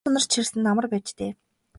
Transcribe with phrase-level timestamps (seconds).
[0.03, 1.31] Хувцас хунар чирсэн нь амар байж дээ.